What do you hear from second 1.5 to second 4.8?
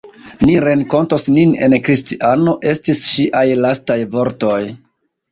en Kristiano, estis ŝiaj lastaj vortoj.